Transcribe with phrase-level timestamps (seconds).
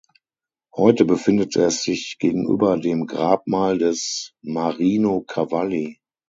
[0.75, 5.99] Heute befindet es sich gegenüber dem Grabmal des Marino Cavalli.